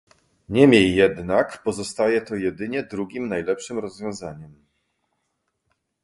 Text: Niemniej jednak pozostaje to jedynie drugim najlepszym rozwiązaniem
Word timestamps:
Niemniej 0.49 0.95
jednak 0.95 1.63
pozostaje 1.63 2.21
to 2.21 2.35
jedynie 2.35 2.83
drugim 2.83 3.27
najlepszym 3.27 3.79
rozwiązaniem 3.79 4.65